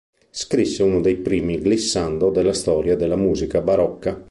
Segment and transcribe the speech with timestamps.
[0.31, 4.19] Scrisse uno dei primi glissando della storia della musica barocca.